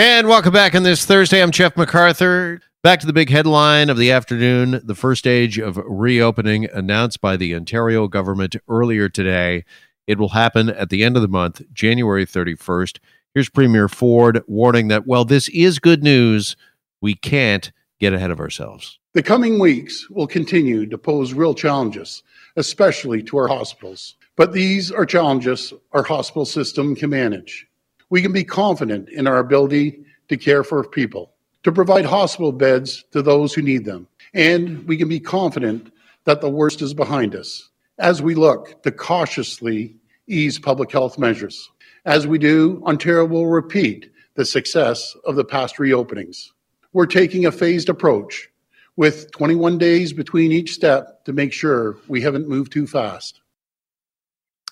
[0.00, 1.42] And welcome back on this Thursday.
[1.42, 2.62] I'm Jeff McArthur.
[2.82, 7.36] Back to the big headline of the afternoon the first stage of reopening announced by
[7.36, 9.66] the Ontario government earlier today.
[10.06, 12.98] It will happen at the end of the month, January 31st.
[13.34, 16.56] Here's Premier Ford warning that, well, this is good news.
[17.02, 18.98] We can't get ahead of ourselves.
[19.12, 22.22] The coming weeks will continue to pose real challenges,
[22.56, 24.16] especially to our hospitals.
[24.34, 27.66] But these are challenges our hospital system can manage.
[28.10, 31.32] We can be confident in our ability to care for people
[31.62, 34.06] to provide hospital beds to those who need them.
[34.34, 35.92] And we can be confident
[36.24, 37.68] that the worst is behind us
[37.98, 41.70] as we look to cautiously ease public health measures.
[42.04, 46.50] As we do, Ontario will repeat the success of the past reopenings.
[46.92, 48.48] We're taking a phased approach
[48.96, 53.40] with 21 days between each step to make sure we haven't moved too fast.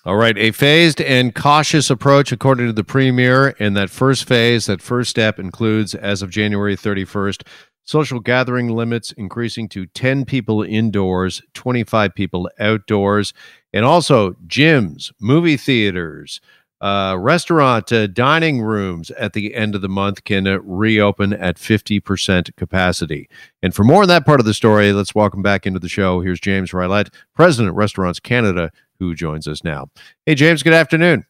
[0.09, 3.55] All right, a phased and cautious approach, according to the Premier.
[3.59, 7.43] And that first phase, that first step includes, as of January 31st,
[7.83, 13.35] social gathering limits increasing to 10 people indoors, 25 people outdoors,
[13.71, 16.41] and also gyms, movie theaters,
[16.81, 21.57] uh, restaurant uh, dining rooms at the end of the month can uh, reopen at
[21.57, 23.29] 50% capacity.
[23.61, 26.21] And for more on that part of the story, let's welcome back into the show.
[26.21, 29.89] Here's James Rilett, President Restaurants Canada, who joins us now.
[30.25, 31.25] Hey, James, good afternoon.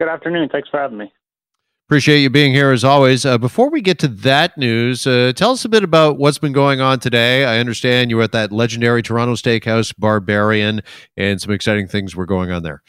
[0.00, 0.48] Good afternoon.
[0.50, 1.12] Thanks for having me.
[1.86, 3.26] Appreciate you being here as always.
[3.26, 6.54] Uh, before we get to that news, uh, tell us a bit about what's been
[6.54, 7.44] going on today.
[7.44, 10.82] I understand you were at that legendary Toronto Steakhouse Barberian,
[11.18, 12.82] and some exciting things were going on there.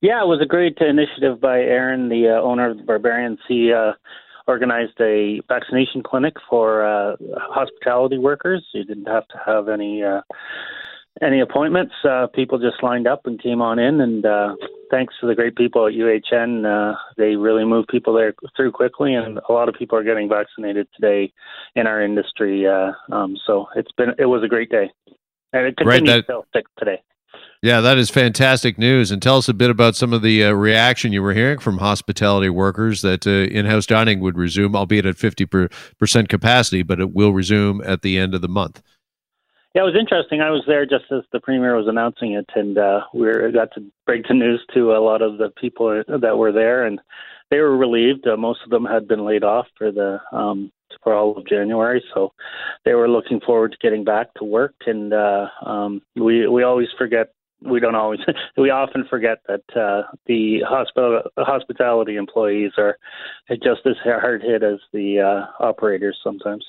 [0.00, 3.40] Yeah, it was a great initiative by Aaron, the uh, owner of the Barberian's.
[3.46, 3.92] He uh,
[4.46, 8.66] organized a vaccination clinic for uh, hospitality workers.
[8.72, 10.22] You didn't have to have any uh,
[11.22, 11.92] any appointments.
[12.02, 14.56] Uh, people just lined up and came on in, and uh,
[14.90, 19.14] thanks to the great people at UHN, uh, they really moved people there through quickly,
[19.14, 21.32] and a lot of people are getting vaccinated today
[21.74, 22.66] in our industry.
[22.66, 24.90] Uh, um, so it's been it was a great day,
[25.52, 27.02] and it continues right, that, today.
[27.62, 29.10] Yeah, that is fantastic news.
[29.10, 31.78] And tell us a bit about some of the uh, reaction you were hearing from
[31.78, 37.12] hospitality workers that uh, in-house dining would resume, albeit at fifty percent capacity, but it
[37.12, 38.82] will resume at the end of the month.
[39.74, 40.40] Yeah, it was interesting.
[40.40, 43.84] I was there just as the premier was announcing it, and uh, we got to
[44.04, 46.98] break the news to a lot of the people that were there, and
[47.50, 48.26] they were relieved.
[48.26, 52.02] Uh, most of them had been laid off for the um, for all of January,
[52.14, 52.32] so
[52.84, 54.74] they were looking forward to getting back to work.
[54.86, 57.32] And uh, um, we we always forget.
[57.62, 58.20] We don't always.
[58.56, 62.96] we often forget that uh, the hospital hospitality employees are
[63.62, 66.64] just as hard hit as the uh, operators sometimes.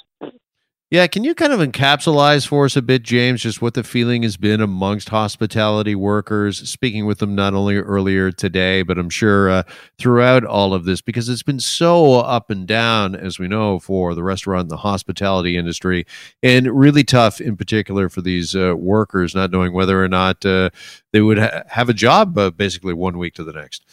[0.91, 4.24] Yeah, can you kind of encapsulize for us a bit, James, just what the feeling
[4.24, 9.50] has been amongst hospitality workers, speaking with them not only earlier today, but I'm sure
[9.50, 9.63] uh,
[9.97, 14.13] throughout all of this, because it's been so up and down, as we know, for
[14.13, 16.06] the restaurant and the hospitality industry,
[16.44, 20.72] and really tough in particular for these uh, workers, not knowing whether or not uh,
[21.13, 23.85] they would ha- have a job uh, basically one week to the next.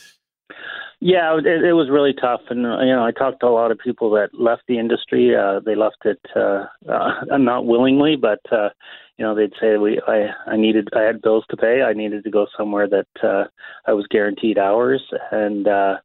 [1.01, 3.71] Yeah, it, it was really tough, and uh, you know, I talked to a lot
[3.71, 5.35] of people that left the industry.
[5.37, 8.71] Uh, they left it uh, uh, not willingly, but uh,
[9.17, 11.83] you know, they'd say we, I, I needed, I had bills to pay.
[11.83, 13.45] I needed to go somewhere that uh,
[13.87, 15.99] I was guaranteed hours, and uh,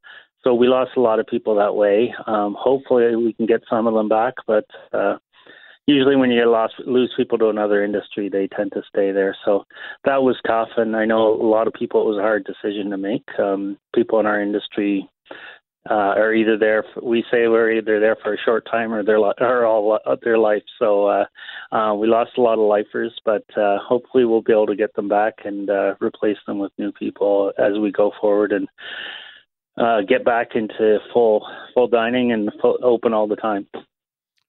[0.44, 2.14] so we lost a lot of people that way.
[2.28, 5.18] Um, hopefully, we can get some of them back, but uh,
[5.88, 9.36] usually when you lost, lose people to another industry, they tend to stay there.
[9.46, 9.64] So
[10.06, 12.02] that was tough, and I know a lot of people.
[12.02, 13.24] It was a hard decision to make.
[13.40, 15.10] Um, people in our industry
[15.90, 16.86] uh, are either there.
[16.94, 20.38] For, we say we're either there for a short time or their or all their
[20.38, 20.64] life.
[20.80, 21.26] So uh,
[21.76, 24.94] uh, we lost a lot of lifers, but uh, hopefully we'll be able to get
[24.96, 28.68] them back and uh, replace them with new people as we go forward and
[29.78, 33.68] uh, get back into full full dining and full, open all the time.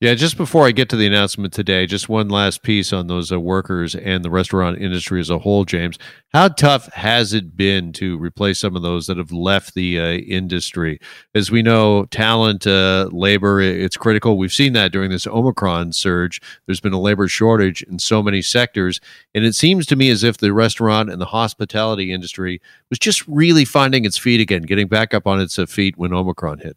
[0.05, 3.33] Yeah, just before I get to the announcement today, just one last piece on those
[3.33, 5.99] uh, workers and the restaurant industry as a whole, James.
[6.35, 10.09] How tough has it been to replace some of those that have left the uh,
[10.09, 11.01] industry?
[11.35, 14.37] As we know, talent, uh, labor, it's critical.
[14.37, 16.39] We've seen that during this Omicron surge.
[16.67, 19.01] There's been a labor shortage in so many sectors.
[19.35, 23.27] And it seems to me as if the restaurant and the hospitality industry was just
[23.27, 26.77] really finding its feet again, getting back up on its uh, feet when Omicron hit.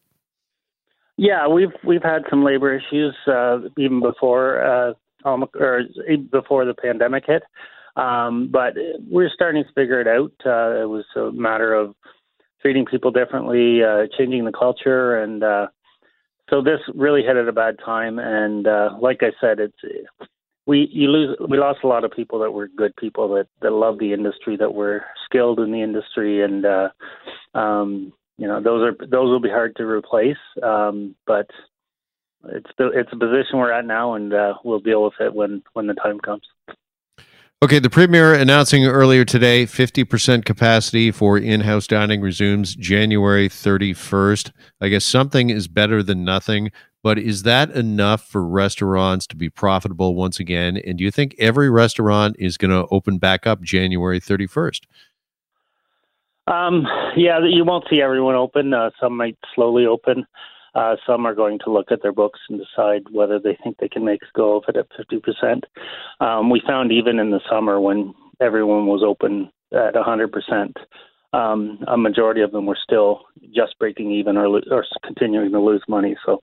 [1.17, 4.93] Yeah, we've we've had some labor issues uh, even before uh,
[5.25, 5.83] or
[6.31, 7.41] before the pandemic hit,
[7.95, 8.73] um, but
[9.09, 10.31] we're starting to figure it out.
[10.45, 11.95] Uh, it was a matter of
[12.61, 15.67] treating people differently, uh, changing the culture, and uh,
[16.51, 18.19] so this really hit at a bad time.
[18.19, 20.29] And uh, like I said, it's
[20.67, 23.71] we you lose we lost a lot of people that were good people that that
[23.71, 26.89] love the industry, that were skilled in the industry, and uh,
[27.55, 30.37] um, you know, those are those will be hard to replace.
[30.61, 31.49] Um, but
[32.45, 35.63] it's the, it's a position we're at now, and uh, we'll deal with it when
[35.73, 36.43] when the time comes.
[37.63, 44.51] Okay, the premier announcing earlier today 50% capacity for in house dining resumes January 31st.
[44.79, 46.69] I guess something is better than nothing,
[47.01, 50.77] but is that enough for restaurants to be profitable once again?
[50.77, 54.81] And do you think every restaurant is going to open back up January 31st?
[56.47, 58.73] Um, yeah, you won't see everyone open.
[58.73, 60.25] Uh, some might slowly open.
[60.75, 63.89] Uh, some are going to look at their books and decide whether they think they
[63.89, 65.63] can make a go of it at 50%.
[66.19, 70.73] Um, we found even in the summer when everyone was open at 100%,
[71.33, 73.23] um, a majority of them were still
[73.53, 76.15] just breaking even or, or continuing to lose money.
[76.25, 76.39] So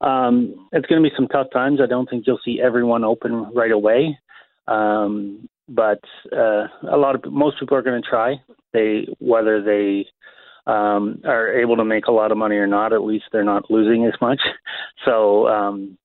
[0.00, 1.80] um, it's going to be some tough times.
[1.82, 4.16] I don't think you'll see everyone open right away.
[4.68, 6.00] Um, but
[6.32, 8.36] uh, a lot of most people are going to try.
[8.74, 10.06] They whether they
[10.66, 13.70] um, are able to make a lot of money or not, at least they're not
[13.70, 14.40] losing as much.
[15.04, 15.98] So, um,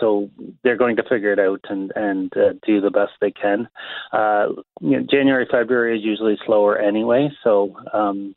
[0.00, 0.30] so
[0.64, 3.68] they're going to figure it out and and uh, do the best they can.
[4.14, 4.46] Uh,
[4.80, 8.34] you know, January, February is usually slower anyway, so um,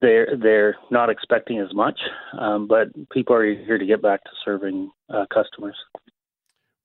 [0.00, 1.98] they're they're not expecting as much.
[2.38, 5.76] Um, but people are eager to get back to serving uh, customers.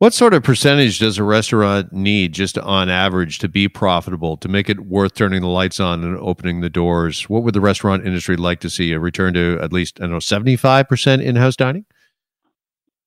[0.02, 4.50] What sort of percentage does a restaurant need, just on average, to be profitable, to
[4.50, 7.30] make it worth turning the lights on and opening the doors?
[7.30, 8.94] What would the restaurant industry like to see?
[8.94, 11.86] A return to at least, I don't know, 75% in house dining?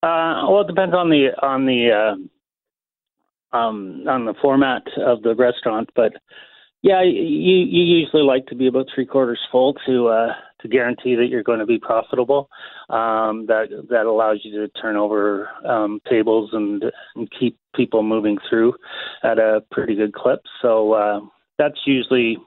[0.03, 2.15] Uh, well, it depends on the on the
[3.53, 6.13] uh, um, on the format of the restaurant, but
[6.81, 10.27] yeah, you you usually like to be about three quarters full to uh,
[10.67, 12.49] guarantee that you're going to be profitable.
[12.89, 16.83] Um, that that allows you to turn over um, tables and,
[17.15, 18.73] and keep people moving through
[19.23, 20.41] at a pretty good clip.
[20.61, 21.19] So uh,
[21.57, 22.37] that's usually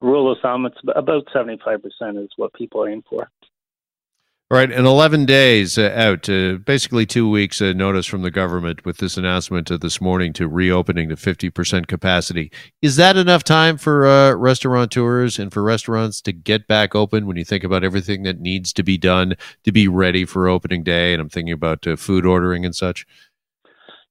[0.00, 0.66] rule of thumb.
[0.66, 3.30] It's about 75% is what people aim for.
[4.50, 8.30] All right, and 11 days uh, out, uh, basically two weeks uh, notice from the
[8.30, 12.52] government with this announcement uh, this morning to reopening to 50% capacity.
[12.82, 17.38] Is that enough time for uh, restaurateurs and for restaurants to get back open when
[17.38, 21.14] you think about everything that needs to be done to be ready for opening day?
[21.14, 23.06] And I'm thinking about uh, food ordering and such.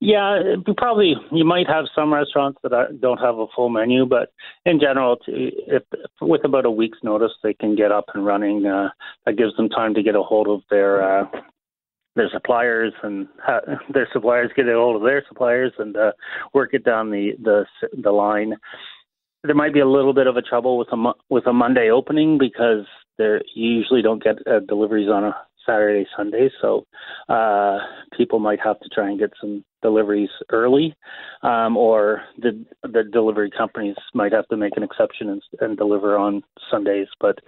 [0.05, 4.33] Yeah, probably you might have some restaurants that are, don't have a full menu, but
[4.65, 5.83] in general, if,
[6.19, 8.89] with about a week's notice they can get up and running, uh,
[9.25, 11.25] that gives them time to get a hold of their uh,
[12.17, 13.61] their suppliers and ha-
[13.93, 16.11] their suppliers get a hold of their suppliers and uh,
[16.53, 18.55] work it down the the the line.
[19.45, 22.37] There might be a little bit of a trouble with a with a Monday opening
[22.37, 22.85] because
[23.17, 26.49] there you usually don't get uh, deliveries on a Saturday, Sunday.
[26.61, 26.85] So
[27.29, 27.79] uh,
[28.17, 30.95] people might have to try and get some deliveries early,
[31.41, 36.17] um, or the the delivery companies might have to make an exception and, and deliver
[36.17, 37.07] on Sundays.
[37.19, 37.39] But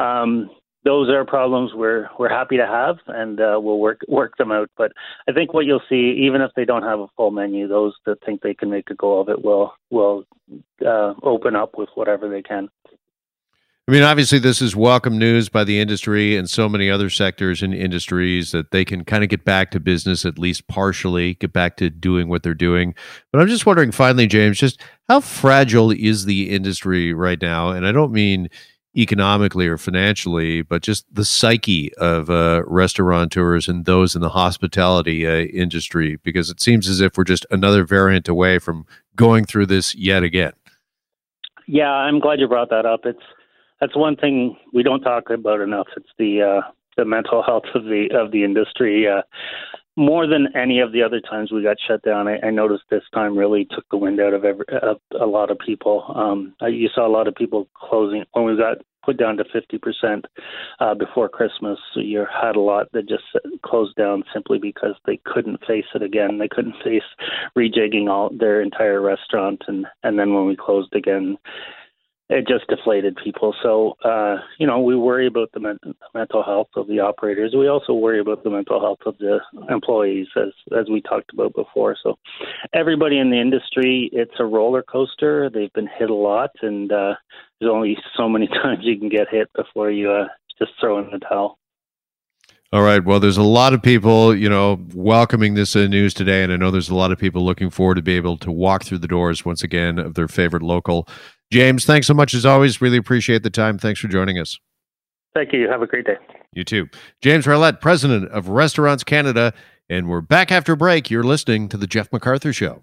[0.00, 0.50] um,
[0.84, 4.70] those are problems we're we're happy to have, and uh, we'll work work them out.
[4.76, 4.92] But
[5.28, 8.18] I think what you'll see, even if they don't have a full menu, those that
[8.24, 10.24] think they can make a go of it will will
[10.86, 12.68] uh, open up with whatever they can.
[13.86, 17.62] I mean, obviously, this is welcome news by the industry and so many other sectors
[17.62, 21.52] and industries that they can kind of get back to business, at least partially, get
[21.52, 22.94] back to doing what they're doing.
[23.30, 27.72] But I'm just wondering, finally, James, just how fragile is the industry right now?
[27.72, 28.48] And I don't mean
[28.96, 35.26] economically or financially, but just the psyche of uh, restaurateurs and those in the hospitality
[35.26, 39.66] uh, industry, because it seems as if we're just another variant away from going through
[39.66, 40.52] this yet again.
[41.66, 43.00] Yeah, I'm glad you brought that up.
[43.04, 43.20] It's
[43.84, 45.86] that's one thing we don't talk about enough.
[45.94, 49.06] It's the uh, the mental health of the of the industry.
[49.06, 49.20] Uh,
[49.96, 53.02] more than any of the other times we got shut down, I, I noticed this
[53.12, 56.04] time really took the wind out of, every, of a lot of people.
[56.16, 60.24] Um, you saw a lot of people closing when we got put down to 50%
[60.80, 61.78] uh, before Christmas.
[61.94, 63.22] You had a lot that just
[63.64, 66.38] closed down simply because they couldn't face it again.
[66.38, 67.02] They couldn't face
[67.56, 71.36] rejigging all their entire restaurant, and and then when we closed again,
[72.30, 73.54] it just deflated people.
[73.62, 77.54] So, uh, you know, we worry about the, men- the mental health of the operators.
[77.56, 81.54] We also worry about the mental health of the employees, as as we talked about
[81.54, 81.96] before.
[82.02, 82.16] So,
[82.72, 85.50] everybody in the industry, it's a roller coaster.
[85.50, 87.14] They've been hit a lot, and uh,
[87.60, 90.28] there's only so many times you can get hit before you uh,
[90.58, 91.58] just throw in the towel.
[92.72, 93.04] All right.
[93.04, 96.56] Well, there's a lot of people, you know, welcoming this uh, news today, and I
[96.56, 99.06] know there's a lot of people looking forward to be able to walk through the
[99.06, 101.06] doors once again of their favorite local
[101.52, 102.80] James, thanks so much as always.
[102.80, 103.78] Really appreciate the time.
[103.78, 104.58] Thanks for joining us.
[105.34, 105.68] Thank you.
[105.68, 106.16] Have a great day.
[106.52, 106.88] You too.
[107.20, 109.52] James Rowlett, president of Restaurants Canada.
[109.88, 111.10] And we're back after break.
[111.10, 112.82] You're listening to The Jeff McArthur Show.